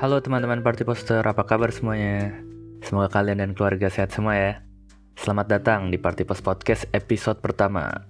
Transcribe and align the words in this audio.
Halo 0.00 0.16
teman-teman 0.24 0.64
Party 0.64 0.80
Poster, 0.80 1.20
apa 1.20 1.44
kabar 1.44 1.68
semuanya? 1.76 2.32
Semoga 2.80 3.12
kalian 3.20 3.44
dan 3.44 3.52
keluarga 3.52 3.92
sehat 3.92 4.08
semua 4.08 4.32
ya. 4.32 4.52
Selamat 5.12 5.52
datang 5.52 5.92
di 5.92 6.00
Party 6.00 6.24
Post 6.24 6.40
Podcast 6.40 6.88
episode 6.96 7.44
pertama. 7.44 8.08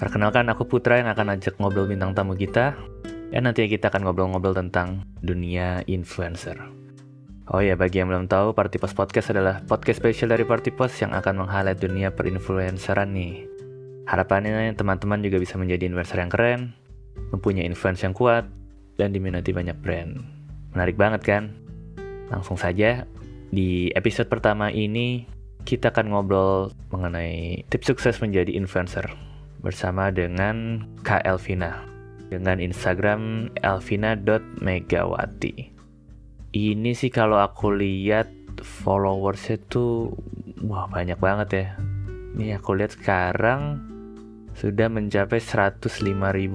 Perkenalkan 0.00 0.48
aku 0.48 0.64
Putra 0.64 0.96
yang 0.96 1.12
akan 1.12 1.36
ajak 1.36 1.60
ngobrol 1.60 1.84
bintang 1.84 2.16
tamu 2.16 2.32
kita. 2.32 2.80
Ya 3.28 3.44
nanti 3.44 3.68
kita 3.68 3.92
akan 3.92 4.08
ngobrol-ngobrol 4.08 4.56
tentang 4.56 5.04
dunia 5.20 5.84
influencer. 5.84 6.56
Oh 7.52 7.60
ya, 7.60 7.76
bagi 7.76 8.00
yang 8.00 8.08
belum 8.08 8.24
tahu, 8.24 8.56
Party 8.56 8.80
Post 8.80 8.96
Podcast 8.96 9.28
adalah 9.28 9.60
podcast 9.68 10.00
spesial 10.00 10.32
dari 10.32 10.48
Party 10.48 10.72
Post 10.72 10.96
yang 11.04 11.12
akan 11.12 11.44
meng-highlight 11.44 11.76
dunia 11.76 12.08
perinfluenceran 12.08 13.12
nih. 13.12 13.44
Harapannya 14.08 14.72
teman-teman 14.72 15.20
juga 15.20 15.36
bisa 15.36 15.60
menjadi 15.60 15.92
influencer 15.92 16.24
yang 16.24 16.32
keren, 16.32 16.72
mempunyai 17.36 17.68
influence 17.68 18.00
yang 18.00 18.16
kuat, 18.16 18.48
dan 18.96 19.12
diminati 19.12 19.52
banyak 19.52 19.76
brand. 19.76 20.37
Menarik 20.76 20.96
banget 21.00 21.22
kan? 21.24 21.54
Langsung 22.28 22.60
saja, 22.60 23.08
di 23.48 23.88
episode 23.96 24.28
pertama 24.28 24.68
ini 24.68 25.24
kita 25.64 25.88
akan 25.92 26.12
ngobrol 26.12 26.72
mengenai 26.92 27.64
tips 27.72 27.92
sukses 27.92 28.20
menjadi 28.20 28.52
influencer 28.52 29.08
bersama 29.64 30.12
dengan 30.12 30.84
Kak 31.04 31.24
Elvina 31.24 31.84
dengan 32.28 32.60
Instagram 32.60 33.48
elvina.megawati. 33.64 35.56
Ini 36.52 36.90
sih 36.96 37.12
kalau 37.12 37.40
aku 37.40 37.72
lihat 37.72 38.28
followersnya 38.60 39.60
tuh 39.68 40.12
wah 40.64 40.88
banyak 40.88 41.16
banget 41.20 41.48
ya. 41.52 41.76
Ini 42.36 42.60
aku 42.60 42.76
lihat 42.76 42.96
sekarang 43.00 43.80
sudah 44.52 44.92
mencapai 44.92 45.40
105.000 45.40 45.88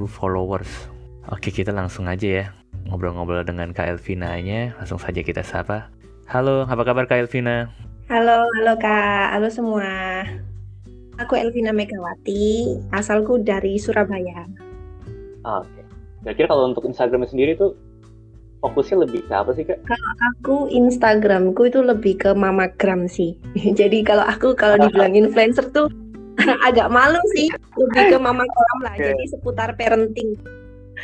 followers. 0.06 0.90
Oke, 1.30 1.50
kita 1.50 1.74
langsung 1.74 2.06
aja 2.06 2.28
ya 2.28 2.63
ngobrol-ngobrol 2.94 3.42
dengan 3.42 3.74
Kak 3.74 3.98
Elvina-nya. 3.98 4.78
Langsung 4.78 5.02
saja 5.02 5.26
kita 5.26 5.42
sapa. 5.42 5.90
Halo, 6.30 6.70
apa 6.70 6.86
kabar 6.86 7.10
Kak 7.10 7.26
Elvina? 7.26 7.66
Halo, 8.06 8.46
halo 8.62 8.74
Kak. 8.78 9.34
Halo 9.34 9.50
semua. 9.50 10.22
Aku 11.18 11.34
Elvina 11.34 11.74
Megawati, 11.74 12.78
asalku 12.94 13.42
dari 13.42 13.82
Surabaya. 13.82 14.46
Oke. 15.42 15.66
Okay. 15.66 15.84
Kira-kira 16.22 16.48
kalau 16.54 16.70
untuk 16.70 16.86
Instagram 16.86 17.26
sendiri 17.26 17.58
tuh 17.58 17.74
fokusnya 18.62 19.10
lebih 19.10 19.26
ke 19.28 19.34
apa 19.36 19.52
sih 19.58 19.66
kak? 19.68 19.84
Kalau 19.84 20.12
aku 20.32 20.56
Instagramku 20.72 21.68
itu 21.68 21.84
lebih 21.84 22.16
ke 22.16 22.32
mamagram 22.32 23.10
sih. 23.10 23.36
Jadi 23.80 24.06
kalau 24.06 24.24
aku 24.24 24.54
kalau 24.54 24.78
dibilang 24.80 25.18
influencer 25.18 25.66
tuh 25.74 25.90
agak 26.70 26.90
malu 26.94 27.20
sih, 27.36 27.50
lebih 27.76 28.16
ke 28.16 28.18
mama 28.22 28.46
kolam 28.46 28.80
lah. 28.86 28.94
Okay. 28.96 29.12
Jadi 29.14 29.24
seputar 29.34 29.76
parenting. 29.78 30.38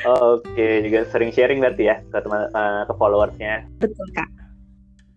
Oke, 0.08 0.48
okay, 0.56 0.74
juga 0.80 1.04
sering 1.12 1.32
sharing 1.36 1.60
berarti 1.60 1.84
ya 1.92 2.00
ke 2.00 2.18
teman 2.24 2.48
uh, 2.56 2.88
ke 2.88 2.94
followersnya. 2.96 3.68
Betul 3.84 4.08
kak. 4.16 4.30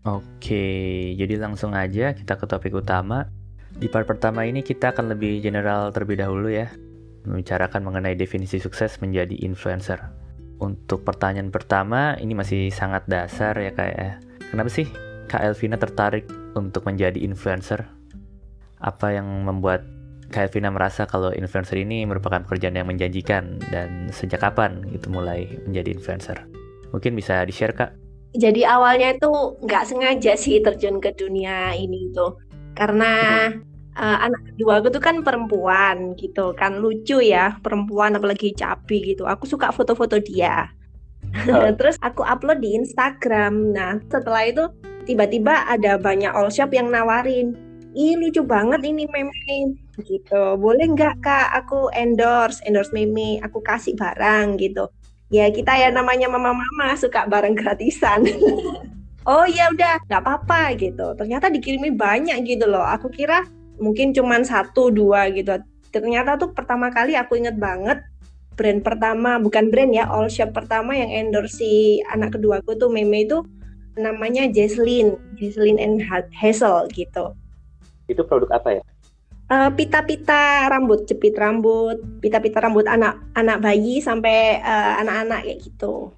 Oke, 0.03 0.67
jadi 1.15 1.39
langsung 1.39 1.79
aja 1.79 2.11
kita 2.11 2.35
ke 2.35 2.51
topik 2.51 2.75
utama. 2.75 3.31
Di 3.71 3.87
part 3.87 4.11
pertama 4.11 4.43
ini 4.43 4.67
kita 4.67 4.91
akan 4.91 5.15
lebih 5.15 5.39
general 5.39 5.95
terlebih 5.95 6.19
dahulu 6.19 6.51
ya, 6.51 6.75
membicarakan 7.23 7.87
mengenai 7.87 8.19
definisi 8.19 8.59
sukses 8.59 8.99
menjadi 8.99 9.39
influencer. 9.47 10.03
Untuk 10.59 11.07
pertanyaan 11.07 11.55
pertama, 11.55 12.19
ini 12.19 12.35
masih 12.35 12.75
sangat 12.75 13.07
dasar 13.07 13.55
ya 13.55 13.71
kayak 13.71 13.97
ya. 13.99 14.13
Kenapa 14.51 14.71
sih 14.71 14.91
Kak 15.31 15.43
Elvina 15.47 15.79
tertarik 15.79 16.27
untuk 16.59 16.83
menjadi 16.83 17.23
influencer? 17.23 17.87
Apa 18.83 19.15
yang 19.15 19.47
membuat 19.47 19.87
Kak 20.33 20.49
Elvina 20.49 20.73
merasa 20.73 21.05
kalau 21.05 21.29
influencer 21.37 21.77
ini 21.77 22.09
merupakan 22.09 22.41
pekerjaan 22.41 22.81
yang 22.81 22.89
menjanjikan 22.89 23.61
dan 23.69 24.09
sejak 24.09 24.41
kapan 24.41 24.81
itu 24.89 25.13
mulai 25.13 25.45
menjadi 25.69 25.93
influencer? 25.93 26.41
Mungkin 26.97 27.13
bisa 27.13 27.45
di-share 27.45 27.77
Kak? 27.77 27.93
Jadi 28.33 28.65
awalnya 28.65 29.13
itu 29.13 29.29
nggak 29.61 29.85
sengaja 29.85 30.33
sih 30.41 30.65
terjun 30.65 31.05
ke 31.05 31.13
dunia 31.13 31.77
ini 31.77 32.09
itu 32.09 32.33
karena 32.73 33.53
uh, 33.93 34.19
anak 34.25 34.41
kedua 34.57 34.81
aku 34.81 34.89
tuh 34.89 35.05
kan 35.05 35.21
perempuan 35.21 36.17
gitu 36.17 36.57
kan. 36.57 36.81
Lucu 36.81 37.21
ya 37.21 37.61
perempuan 37.61 38.17
apalagi 38.17 38.57
cabi 38.57 39.13
gitu. 39.13 39.29
Aku 39.29 39.45
suka 39.45 39.69
foto-foto 39.69 40.17
dia. 40.17 40.73
Oh. 41.45 41.69
terus 41.79 42.01
aku 42.01 42.25
upload 42.25 42.65
di 42.65 42.73
Instagram. 42.73 43.77
Nah 43.77 44.01
setelah 44.09 44.49
itu 44.49 44.65
tiba-tiba 45.05 45.69
ada 45.69 46.01
banyak 46.01 46.33
all 46.33 46.49
shop 46.49 46.73
yang 46.73 46.89
nawarin. 46.89 47.53
Ih 47.93 48.17
lucu 48.17 48.41
banget 48.41 48.81
ini 48.89 49.05
meme 49.05 49.77
gitu. 50.01 50.57
Boleh 50.57 50.89
nggak 50.89 51.21
kak? 51.21 51.49
Aku 51.65 51.93
endorse 51.93 52.65
endorse 52.65 52.95
meme 52.97 53.37
aku 53.45 53.61
kasih 53.61 53.93
barang 53.93 54.57
gitu. 54.57 54.89
Ya 55.29 55.49
kita 55.49 55.77
ya 55.77 55.89
namanya 55.93 56.29
mama-mama 56.33 56.97
suka 56.97 57.29
barang 57.29 57.57
gratisan. 57.57 58.25
Oh 59.23 59.47
ya 59.47 59.71
udah 59.71 60.03
nggak 60.03 60.19
apa-apa 60.19 60.75
gitu. 60.75 61.15
Ternyata 61.15 61.47
dikirimi 61.47 61.95
banyak 61.95 62.43
gitu 62.43 62.67
loh. 62.67 62.83
Aku 62.83 63.07
kira 63.07 63.47
mungkin 63.79 64.11
cuma 64.11 64.35
satu 64.43 64.91
dua 64.91 65.31
gitu. 65.31 65.63
Ternyata 65.95 66.35
tuh 66.35 66.51
pertama 66.51 66.91
kali 66.91 67.15
aku 67.15 67.39
inget 67.39 67.55
banget 67.55 68.03
brand 68.59 68.83
pertama 68.83 69.39
bukan 69.39 69.71
brand 69.71 69.95
ya 69.95 70.11
all 70.11 70.29
shop 70.29 70.53
pertama 70.53 70.93
yang 70.93 71.09
endorse 71.09 71.63
si 71.63 72.03
anak 72.13 72.37
kedua 72.37 72.61
aku 72.61 72.77
tuh 72.77 72.93
meme 72.93 73.25
itu 73.25 73.47
namanya 73.97 74.45
Jesslyn 74.51 75.17
Jesslyn 75.39 75.79
and 75.79 76.03
Hazel 76.35 76.91
gitu. 76.91 77.33
Itu 78.11 78.27
produk 78.27 78.59
apa 78.59 78.81
ya? 78.81 78.83
Uh, 79.53 79.69
pita-pita 79.77 80.65
rambut, 80.73 81.05
jepit 81.05 81.37
rambut, 81.37 82.01
pita-pita 82.25 82.65
rambut 82.65 82.89
anak 82.89 83.21
anak 83.37 83.61
bayi 83.61 84.01
sampai 84.01 84.57
uh, 84.65 84.97
anak-anak 85.05 85.45
kayak 85.45 85.61
gitu. 85.61 86.09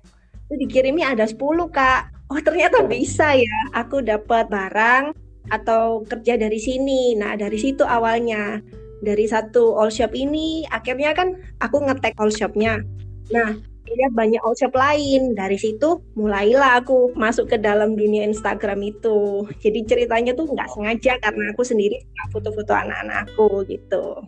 Itu 0.46 0.54
dikirimi 0.54 1.02
ada 1.02 1.26
10 1.26 1.34
kak. 1.74 2.30
Oh 2.30 2.38
ternyata 2.38 2.86
bisa 2.86 3.34
ya. 3.34 3.58
Aku 3.74 4.06
dapat 4.06 4.46
barang 4.46 5.18
atau 5.50 6.06
kerja 6.06 6.38
dari 6.38 6.62
sini. 6.62 7.18
Nah 7.18 7.34
dari 7.34 7.58
situ 7.58 7.82
awalnya 7.82 8.62
dari 9.02 9.26
satu 9.26 9.82
all 9.82 9.90
shop 9.90 10.14
ini 10.14 10.62
akhirnya 10.70 11.10
kan 11.18 11.34
aku 11.58 11.82
ngetek 11.90 12.14
all 12.22 12.30
shopnya. 12.30 12.86
Nah 13.34 13.58
lihat 13.92 14.12
banyak 14.16 14.40
shop 14.56 14.72
lain. 14.72 15.36
Dari 15.36 15.58
situ 15.60 16.00
mulailah 16.16 16.80
aku 16.80 17.12
masuk 17.14 17.52
ke 17.52 17.56
dalam 17.60 17.94
dunia 17.94 18.24
Instagram 18.24 18.80
itu. 18.80 19.44
Jadi 19.60 19.84
ceritanya 19.84 20.32
tuh 20.32 20.48
nggak 20.48 20.70
sengaja 20.72 21.20
karena 21.20 21.52
aku 21.52 21.62
sendiri 21.62 22.00
foto-foto 22.32 22.72
anak-anak 22.72 23.28
aku 23.28 23.62
gitu. 23.68 24.24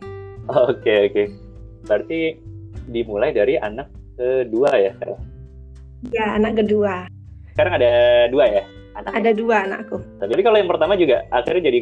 Oke 0.47 0.85
okay, 0.85 0.99
oke. 1.09 1.13
Okay. 1.13 1.27
Berarti 1.87 2.21
dimulai 2.91 3.31
dari 3.35 3.57
anak 3.59 3.89
kedua 4.15 4.71
ya? 4.77 4.93
Ya 6.13 6.37
anak 6.37 6.61
kedua. 6.61 7.09
Sekarang 7.57 7.81
ada 7.81 7.93
dua 8.29 8.45
ya? 8.47 8.65
Anak 8.97 9.13
ada 9.13 9.31
dua 9.37 9.57
anakku. 9.69 9.97
Tapi 10.21 10.41
kalau 10.41 10.57
yang 10.57 10.71
pertama 10.71 10.97
juga 10.97 11.25
akhirnya 11.29 11.69
jadi 11.69 11.79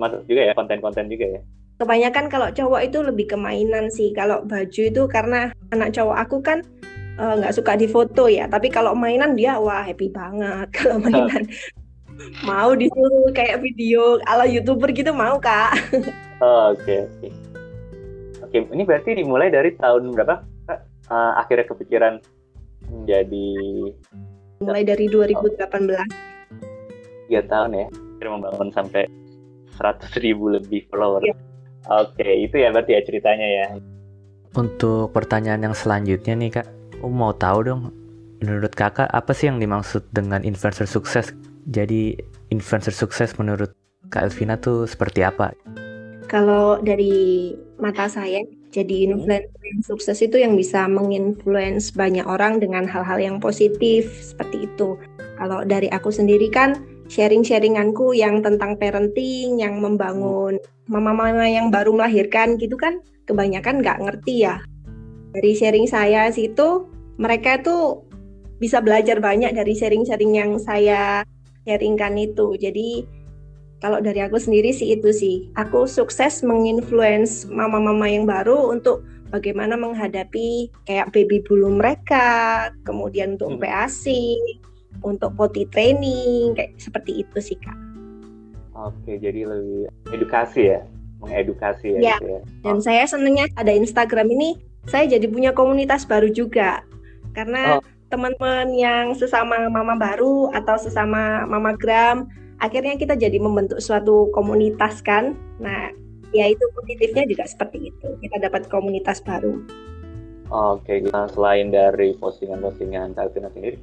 masuk 0.00 0.24
juga 0.24 0.40
ya 0.48 0.52
konten-konten 0.56 1.08
juga 1.12 1.26
ya? 1.28 1.40
Kebanyakan 1.74 2.30
kalau 2.30 2.48
cowok 2.54 2.80
itu 2.86 2.98
lebih 3.02 3.26
kemainan 3.34 3.90
sih. 3.90 4.14
Kalau 4.14 4.46
baju 4.46 4.82
itu 4.86 5.02
karena 5.10 5.50
anak 5.74 5.90
cowok 5.90 6.16
aku 6.22 6.38
kan 6.38 6.62
Eh, 6.62 6.93
nggak 7.14 7.52
uh, 7.52 7.56
suka 7.56 7.78
difoto 7.78 8.26
ya. 8.26 8.50
Tapi 8.50 8.70
kalau 8.70 8.92
mainan 8.98 9.38
dia 9.38 9.58
wah 9.58 9.86
happy 9.86 10.10
banget. 10.10 10.68
Kalau 10.76 10.98
mainan 10.98 11.46
mau 12.46 12.74
disuruh 12.74 13.30
kayak 13.34 13.62
video 13.62 14.22
ala 14.26 14.46
youtuber 14.46 14.90
gitu 14.90 15.10
mau 15.14 15.38
kak. 15.38 15.74
Oke 16.42 17.06
oke. 17.06 17.28
Oke 18.42 18.56
ini 18.70 18.82
berarti 18.82 19.18
dimulai 19.18 19.50
dari 19.50 19.74
tahun 19.78 20.14
berapa 20.14 20.42
kak? 20.66 20.78
Uh, 21.10 21.32
akhirnya 21.38 21.66
kepikiran 21.68 22.14
menjadi 22.88 23.50
mulai 24.62 24.82
dari 24.86 25.10
2018 25.10 25.64
tiga 27.28 27.42
tahun 27.50 27.70
ya. 27.74 27.86
Akhirnya 27.90 28.30
membangun 28.30 28.70
sampai 28.74 29.04
seratus 29.74 30.10
ribu 30.22 30.50
lebih 30.54 30.86
follower. 30.90 31.22
Ya. 31.22 31.34
oke 31.84 32.24
itu 32.24 32.56
ya 32.56 32.72
berarti 32.72 32.96
ya 32.96 33.02
ceritanya 33.04 33.46
ya. 33.46 33.66
Untuk 34.54 35.10
pertanyaan 35.10 35.66
yang 35.66 35.74
selanjutnya 35.74 36.34
nih 36.38 36.50
kak 36.62 36.66
Aku 37.04 37.12
mau 37.12 37.36
tahu 37.36 37.68
dong, 37.68 37.92
menurut 38.40 38.72
kakak 38.72 39.12
apa 39.12 39.36
sih 39.36 39.52
yang 39.52 39.60
dimaksud 39.60 40.08
dengan 40.16 40.40
influencer 40.40 40.88
sukses? 40.88 41.36
Jadi 41.68 42.16
influencer 42.48 42.96
sukses 42.96 43.36
menurut 43.36 43.76
Kak 44.08 44.24
Elvina 44.24 44.56
tuh 44.56 44.88
seperti 44.88 45.20
apa? 45.20 45.52
Kalau 46.32 46.80
dari 46.80 47.52
mata 47.76 48.08
saya, 48.08 48.40
jadi 48.72 49.12
influencer 49.12 49.52
yang 49.52 49.84
sukses 49.84 50.16
itu 50.24 50.40
yang 50.40 50.56
bisa 50.56 50.88
menginfluence 50.88 51.92
banyak 51.92 52.24
orang 52.24 52.56
dengan 52.56 52.88
hal-hal 52.88 53.20
yang 53.20 53.36
positif 53.36 54.08
seperti 54.24 54.64
itu. 54.64 54.96
Kalau 55.36 55.60
dari 55.60 55.92
aku 55.92 56.08
sendiri 56.08 56.48
kan 56.48 56.88
sharing-sharinganku 57.12 58.16
yang 58.16 58.40
tentang 58.40 58.80
parenting, 58.80 59.60
yang 59.60 59.76
membangun 59.76 60.56
mama-mama 60.88 61.44
yang 61.44 61.68
baru 61.68 61.92
melahirkan 61.92 62.56
gitu 62.56 62.80
kan, 62.80 62.96
kebanyakan 63.28 63.84
nggak 63.84 64.00
ngerti 64.08 64.48
ya. 64.48 64.64
Dari 65.36 65.52
sharing 65.52 65.84
saya 65.84 66.32
situ, 66.32 66.93
mereka 67.16 67.60
itu 67.60 68.02
bisa 68.58 68.80
belajar 68.80 69.18
banyak 69.18 69.52
dari 69.54 69.74
sharing-sharing 69.74 70.32
yang 70.34 70.56
saya 70.56 71.26
sharingkan 71.66 72.14
itu. 72.18 72.54
Jadi 72.56 73.04
kalau 73.82 74.00
dari 74.00 74.24
aku 74.24 74.40
sendiri 74.40 74.72
sih 74.72 74.96
itu 74.96 75.12
sih, 75.12 75.36
aku 75.60 75.84
sukses 75.84 76.40
menginfluence 76.40 77.44
mama-mama 77.50 78.08
yang 78.08 78.24
baru 78.24 78.72
untuk 78.72 79.04
bagaimana 79.28 79.76
menghadapi 79.76 80.72
kayak 80.88 81.12
baby 81.12 81.44
bulu 81.44 81.68
mereka, 81.74 82.70
kemudian 82.88 83.36
untuk 83.36 83.58
hmm. 83.58 83.60
PASI, 83.60 84.40
untuk 85.04 85.36
potty 85.36 85.68
training 85.68 86.56
kayak 86.56 86.72
seperti 86.80 87.26
itu 87.26 87.38
sih 87.42 87.58
kak. 87.60 87.76
Oke, 88.74 89.20
jadi 89.20 89.46
lebih 89.46 89.92
edukasi 90.10 90.72
ya, 90.72 90.80
mengedukasi 91.20 91.98
ya. 91.98 92.00
Ya. 92.00 92.16
Gitu 92.16 92.26
ya. 92.30 92.40
Dan 92.64 92.76
saya 92.80 93.04
senangnya 93.04 93.46
ada 93.60 93.70
Instagram 93.70 94.32
ini, 94.32 94.56
saya 94.88 95.04
jadi 95.04 95.28
punya 95.28 95.52
komunitas 95.52 96.08
baru 96.08 96.32
juga 96.32 96.82
karena 97.34 97.78
Oh. 97.78 97.82
teman-teman 98.08 98.70
yang 98.78 99.12
sesama 99.18 99.66
mama 99.66 99.98
baru 99.98 100.48
atau 100.54 100.78
sesama 100.78 101.42
mamagram, 101.44 102.30
akhirnya 102.62 102.94
kita 102.94 103.18
jadi 103.18 103.36
membentuk 103.42 103.82
suatu 103.82 104.30
komunitas 104.30 105.02
kan. 105.02 105.34
Nah, 105.58 105.90
ya 106.30 106.46
itu 106.46 106.62
positifnya 106.78 107.26
juga 107.26 107.44
seperti 107.44 107.90
itu. 107.90 108.08
Kita 108.22 108.38
dapat 108.38 108.70
komunitas 108.70 109.18
baru. 109.18 109.58
Oke, 110.54 111.02
nah, 111.10 111.26
selain 111.26 111.74
dari 111.74 112.14
postingan-postingan 112.14 113.18
Kak 113.18 113.32
Alvina 113.32 113.50
sendiri, 113.50 113.80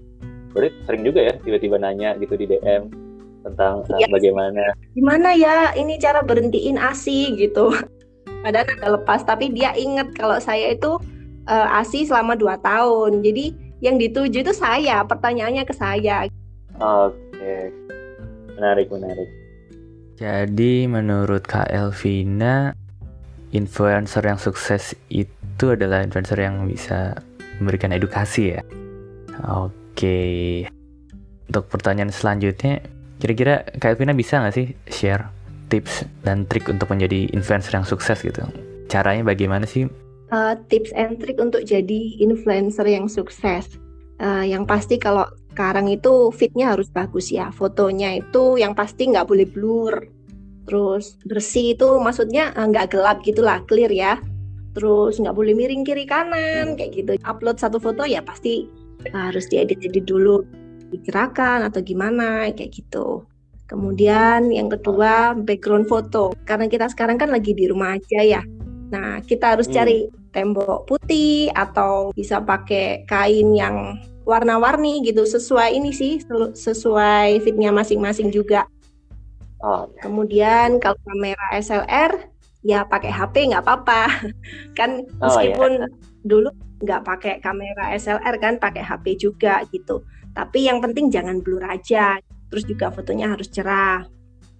berarti 0.56 0.78
sering 0.88 1.04
juga 1.04 1.20
ya 1.28 1.34
tiba-tiba 1.42 1.76
nanya 1.76 2.16
gitu 2.16 2.40
di 2.40 2.48
DM 2.48 2.88
tentang 3.42 3.82
Iya. 3.98 4.08
bagaimana 4.08 4.62
Gimana 4.94 5.34
ya 5.34 5.74
ini 5.74 5.98
cara 5.98 6.22
berhentiin 6.22 6.78
ASI 6.78 7.36
gitu. 7.36 7.74
Padahal 8.46 8.70
ada 8.70 8.88
lepas, 8.96 9.26
tapi 9.26 9.50
dia 9.52 9.74
ingat 9.76 10.14
kalau 10.16 10.38
saya 10.40 10.72
itu 10.72 10.98
eh, 11.52 11.78
ASI 11.84 12.08
selama 12.08 12.40
2 12.40 12.56
tahun. 12.64 13.20
Jadi 13.20 13.46
yang 13.84 14.00
dituju 14.00 14.48
itu 14.48 14.54
saya, 14.56 15.04
pertanyaannya 15.04 15.68
ke 15.68 15.74
saya. 15.76 16.30
Oke, 16.80 17.74
menarik 18.56 18.88
menarik. 18.88 19.30
Jadi 20.22 20.86
menurut 20.86 21.44
Kak 21.50 21.74
Elvina, 21.74 22.78
influencer 23.52 24.22
yang 24.22 24.38
sukses 24.38 24.94
itu 25.10 25.66
adalah 25.66 26.06
influencer 26.06 26.38
yang 26.38 26.70
bisa 26.70 27.18
memberikan 27.58 27.90
edukasi 27.90 28.58
ya. 28.58 28.62
Oke. 29.50 30.66
Untuk 31.50 31.68
pertanyaan 31.74 32.14
selanjutnya, 32.14 32.86
kira-kira 33.18 33.66
Kak 33.82 33.98
Elvina 33.98 34.14
bisa 34.14 34.40
nggak 34.40 34.56
sih 34.56 34.68
share 34.94 35.26
tips 35.74 36.06
dan 36.22 36.46
trik 36.46 36.70
untuk 36.70 36.94
menjadi 36.94 37.34
influencer 37.34 37.74
yang 37.74 37.88
sukses 37.90 38.22
gitu? 38.22 38.46
Caranya 38.94 39.26
bagaimana 39.26 39.66
sih? 39.66 39.90
Eh, 40.32 40.56
tips 40.72 40.96
and 40.96 41.20
trick 41.20 41.36
untuk 41.44 41.68
jadi 41.68 42.16
influencer 42.24 42.88
yang 42.88 43.12
sukses. 43.12 43.68
Eh, 44.16 44.56
yang 44.56 44.64
pasti 44.64 44.96
kalau 44.96 45.28
sekarang 45.52 45.92
itu 45.92 46.32
fitnya 46.32 46.72
harus 46.72 46.88
bagus 46.88 47.28
ya, 47.36 47.52
fotonya 47.52 48.24
itu 48.24 48.56
yang 48.56 48.72
pasti 48.72 49.12
nggak 49.12 49.28
boleh 49.28 49.44
blur. 49.44 50.08
Terus 50.72 51.20
bersih 51.28 51.76
itu 51.76 52.00
maksudnya 52.00 52.56
eh, 52.56 52.64
nggak 52.64 52.96
gelap 52.96 53.20
gitulah, 53.28 53.60
clear 53.68 53.92
ya. 53.92 54.24
Terus 54.72 55.20
nggak 55.20 55.36
boleh 55.36 55.52
miring 55.52 55.84
kiri 55.84 56.08
kanan 56.08 56.80
kayak 56.80 56.96
gitu. 56.96 57.12
Upload 57.28 57.60
satu 57.60 57.76
foto 57.84 58.08
ya 58.08 58.24
pasti 58.24 58.72
harus 59.12 59.52
diedit-edit 59.52 60.08
dulu, 60.08 60.48
digerakkan 60.96 61.68
atau 61.68 61.84
gimana 61.84 62.48
kayak 62.56 62.72
gitu. 62.72 63.28
Kemudian 63.68 64.48
yang 64.48 64.72
kedua 64.72 65.36
background 65.36 65.92
foto. 65.92 66.32
Karena 66.48 66.72
kita 66.72 66.88
sekarang 66.88 67.20
kan 67.20 67.28
lagi 67.36 67.52
di 67.52 67.68
rumah 67.68 68.00
aja 68.00 68.24
ya. 68.24 68.42
Nah, 68.96 69.20
kita 69.24 69.56
harus 69.56 69.68
Hmm. 69.68 69.76
cari 69.76 70.21
tembok 70.32 70.88
putih 70.88 71.52
atau 71.54 72.16
bisa 72.16 72.40
pakai 72.40 73.04
kain 73.08 73.52
yang 73.56 74.00
warna-warni 74.24 75.04
gitu 75.04 75.28
sesuai 75.28 75.76
ini 75.76 75.92
sih 75.92 76.24
sesuai 76.56 77.44
fitnya 77.44 77.70
masing-masing 77.76 78.32
juga. 78.32 78.68
Oh, 79.62 79.86
Kemudian 80.02 80.82
kalau 80.82 80.98
kamera 81.06 81.46
SLR 81.54 82.32
ya 82.66 82.86
pakai 82.86 83.12
HP 83.14 83.54
nggak 83.54 83.64
apa-apa. 83.66 84.32
Kan 84.78 85.06
Oh, 85.22 85.30
meskipun 85.30 85.86
dulu 86.26 86.50
nggak 86.82 87.02
pakai 87.06 87.34
kamera 87.46 87.94
SLR 87.94 88.42
kan 88.42 88.58
pakai 88.58 88.82
HP 88.82 89.22
juga 89.22 89.62
gitu. 89.70 90.02
Tapi 90.34 90.66
yang 90.66 90.82
penting 90.82 91.14
jangan 91.14 91.46
blur 91.46 91.62
aja. 91.62 92.18
Terus 92.50 92.66
juga 92.66 92.90
fotonya 92.90 93.30
harus 93.30 93.48
cerah. 93.54 94.02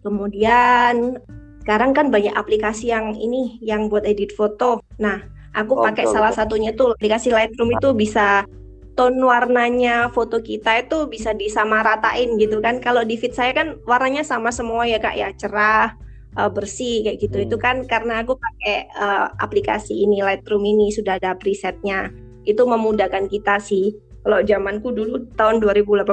Kemudian 0.06 1.18
sekarang 1.62 1.94
kan 1.94 2.10
banyak 2.10 2.34
aplikasi 2.34 2.90
yang 2.94 3.14
ini 3.18 3.58
yang 3.62 3.90
buat 3.90 4.06
edit 4.06 4.34
foto. 4.34 4.82
Nah, 5.02 5.22
aku 5.52 5.74
Oh, 5.78 5.84
pakai 5.84 6.08
betul, 6.08 6.14
salah 6.16 6.32
betul. 6.34 6.40
satunya 6.44 6.72
tuh 6.76 6.88
aplikasi 6.96 7.30
Lightroom 7.32 7.72
itu 7.76 7.90
bisa 7.96 8.48
tone 8.96 9.20
warnanya 9.24 10.12
foto 10.12 10.44
kita 10.44 10.84
itu 10.84 11.08
bisa 11.08 11.32
disamaratain 11.32 12.36
gitu 12.38 12.60
kan. 12.60 12.80
Kalau 12.84 13.04
di 13.08 13.16
feed 13.16 13.32
saya 13.36 13.56
kan 13.56 13.80
warnanya 13.88 14.24
sama 14.28 14.52
semua 14.52 14.84
ya 14.84 15.00
Kak 15.00 15.16
ya, 15.16 15.32
cerah, 15.36 15.96
eh, 16.36 16.50
bersih 16.52 17.08
kayak 17.08 17.18
gitu. 17.24 17.38
Hmm. 17.40 17.46
Itu 17.48 17.56
kan 17.60 17.76
karena 17.88 18.24
aku 18.24 18.36
pakai 18.36 18.76
eh, 18.92 19.26
aplikasi 19.40 19.96
ini 20.04 20.20
Lightroom 20.24 20.64
ini 20.68 20.92
sudah 20.92 21.16
ada 21.20 21.36
presetnya. 21.36 22.12
Itu 22.44 22.68
memudahkan 22.68 23.32
kita 23.32 23.60
sih. 23.64 23.96
Kalau 24.22 24.44
zamanku 24.46 24.94
dulu 24.94 25.26
tahun 25.34 25.64
2018 25.64 26.06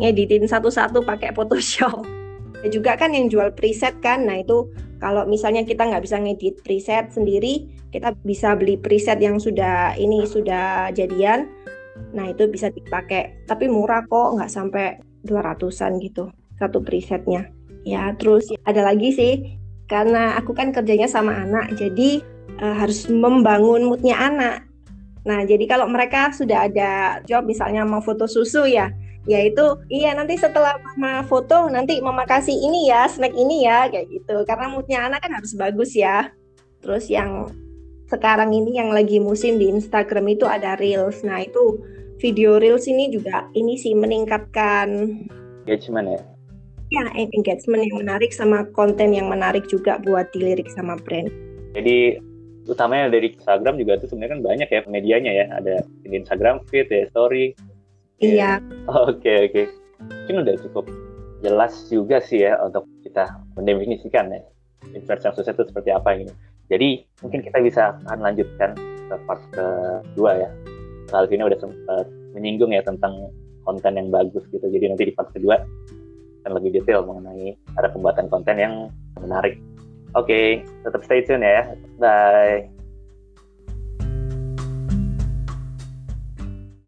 ngeditin 0.00 0.46
satu-satu 0.48 1.04
pakai 1.06 1.30
Photoshop. 1.36 2.02
Ada 2.58 2.74
juga 2.74 2.98
kan 2.98 3.14
yang 3.14 3.30
jual 3.30 3.54
preset 3.54 3.94
kan. 4.02 4.26
Nah, 4.26 4.42
itu 4.42 4.66
kalau 4.98 5.24
misalnya 5.26 5.62
kita 5.62 5.86
nggak 5.86 6.04
bisa 6.04 6.18
ngedit 6.18 6.60
preset 6.66 7.14
sendiri, 7.14 7.70
kita 7.94 8.14
bisa 8.26 8.58
beli 8.58 8.74
preset 8.74 9.22
yang 9.22 9.38
sudah 9.38 9.94
ini 9.94 10.26
sudah 10.26 10.90
jadian. 10.92 11.46
Nah, 12.14 12.30
itu 12.30 12.46
bisa 12.50 12.70
dipakai. 12.70 13.46
Tapi 13.46 13.66
murah 13.70 14.06
kok, 14.06 14.38
nggak 14.38 14.50
sampai 14.50 14.98
200-an 15.26 16.02
gitu 16.02 16.30
satu 16.58 16.82
presetnya. 16.82 17.46
Ya, 17.86 18.10
terus 18.18 18.50
ada 18.66 18.82
lagi 18.82 19.14
sih 19.14 19.56
karena 19.88 20.36
aku 20.36 20.52
kan 20.52 20.74
kerjanya 20.74 21.08
sama 21.08 21.32
anak, 21.46 21.78
jadi 21.78 22.20
eh, 22.58 22.74
harus 22.76 23.06
membangun 23.08 23.86
moodnya 23.88 24.18
anak. 24.18 24.68
Nah, 25.24 25.46
jadi 25.46 25.64
kalau 25.70 25.86
mereka 25.86 26.34
sudah 26.34 26.68
ada 26.68 27.22
job 27.24 27.46
misalnya 27.46 27.86
mau 27.86 28.02
foto 28.02 28.26
susu 28.26 28.66
ya, 28.66 28.90
yaitu 29.28 29.76
iya 29.92 30.16
nanti 30.16 30.40
setelah 30.40 30.80
mama 30.96 31.20
foto 31.28 31.68
nanti 31.68 32.00
mama 32.00 32.24
kasih 32.24 32.56
ini 32.56 32.88
ya 32.88 33.04
snack 33.04 33.36
ini 33.36 33.68
ya 33.68 33.84
kayak 33.92 34.08
gitu 34.08 34.40
karena 34.48 34.72
moodnya 34.72 35.04
anak 35.04 35.20
kan 35.20 35.36
harus 35.36 35.52
bagus 35.52 35.92
ya 35.92 36.32
terus 36.80 37.12
yang 37.12 37.52
sekarang 38.08 38.56
ini 38.56 38.80
yang 38.80 38.88
lagi 38.88 39.20
musim 39.20 39.60
di 39.60 39.68
Instagram 39.68 40.32
itu 40.32 40.48
ada 40.48 40.80
reels 40.80 41.20
nah 41.20 41.44
itu 41.44 41.76
video 42.16 42.56
reels 42.56 42.88
ini 42.88 43.12
juga 43.12 43.44
ini 43.52 43.76
sih 43.76 43.92
meningkatkan 43.92 44.88
engagement 45.68 46.08
ya. 46.08 46.22
ya 46.88 47.04
engagement 47.12 47.84
yang 47.84 48.00
menarik 48.00 48.32
sama 48.32 48.64
konten 48.72 49.12
yang 49.12 49.28
menarik 49.28 49.68
juga 49.68 50.00
buat 50.00 50.32
dilirik 50.32 50.72
sama 50.72 50.96
brand 51.04 51.28
Jadi 51.76 52.16
utamanya 52.68 53.08
dari 53.08 53.32
Instagram 53.32 53.80
juga 53.80 54.00
tuh 54.00 54.12
sebenarnya 54.12 54.32
kan 54.36 54.42
banyak 54.44 54.68
ya 54.68 54.80
medianya 54.86 55.32
ya. 55.32 55.46
Ada 55.60 55.74
di 56.04 56.16
Instagram 56.16 56.64
feed 56.68 56.88
ya, 56.92 57.08
story. 57.12 57.56
Iya 58.18 58.58
Oke 58.88 59.52
oke. 59.52 59.62
Mungkin 60.00 60.36
udah 60.48 60.54
cukup 60.64 60.84
jelas 61.44 61.86
juga 61.92 62.18
sih 62.24 62.42
ya 62.42 62.56
untuk 62.64 62.88
kita 63.04 63.28
mendefinisikan 63.54 64.32
ya 64.32 64.40
influencer 64.96 65.28
yang 65.28 65.36
sukses 65.36 65.54
itu 65.54 65.64
seperti 65.68 65.90
apa 65.92 66.16
ini. 66.16 66.32
Jadi 66.72 67.04
mungkin 67.20 67.40
kita 67.44 67.58
bisa 67.60 67.96
akan 68.08 68.20
lanjutkan 68.24 68.72
ke 69.08 69.14
part 69.28 69.42
kedua 69.52 70.30
ya. 70.40 70.50
Kak 71.08 71.24
Alvina 71.24 71.48
udah 71.48 71.60
sempat 71.60 72.06
menyinggung 72.36 72.72
ya 72.72 72.84
tentang 72.84 73.32
konten 73.64 73.96
yang 73.96 74.08
bagus 74.08 74.44
gitu. 74.48 74.64
Jadi 74.64 74.84
nanti 74.88 75.08
di 75.08 75.14
part 75.16 75.28
kedua 75.32 75.60
akan 76.44 76.52
lebih 76.60 76.80
detail 76.80 77.04
mengenai 77.04 77.56
cara 77.76 77.88
pembuatan 77.92 78.28
konten 78.32 78.56
yang 78.56 78.74
menarik. 79.20 79.60
Oke, 80.16 80.64
tetap 80.84 81.04
stay 81.04 81.20
tune 81.24 81.44
ya. 81.44 81.76
Bye. 82.00 82.77